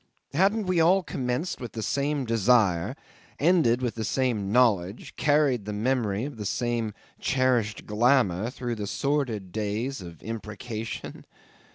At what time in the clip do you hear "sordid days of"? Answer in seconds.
8.87-10.23